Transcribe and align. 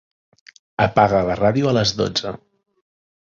Apaga 0.85 1.19
la 1.27 1.35
ràdio 1.41 1.69
a 1.69 1.75
les 1.79 1.93
dotze. 2.01 2.33